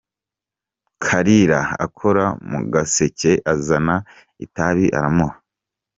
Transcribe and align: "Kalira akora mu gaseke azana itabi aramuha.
"Kalira 1.05 1.59
akora 1.85 2.25
mu 2.49 2.59
gaseke 2.73 3.31
azana 3.53 3.95
itabi 4.45 4.85
aramuha. 4.97 5.35